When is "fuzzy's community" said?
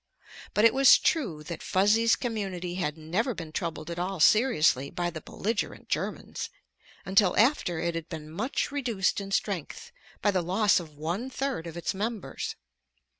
1.61-2.73